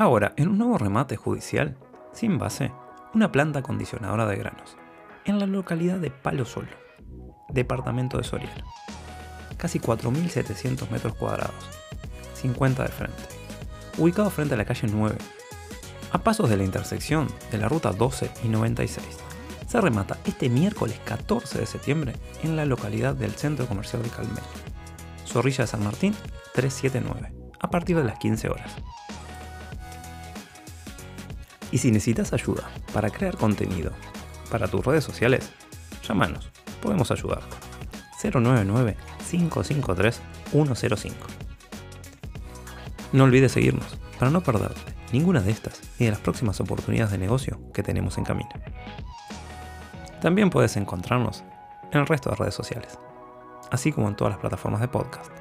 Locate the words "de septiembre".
21.58-22.14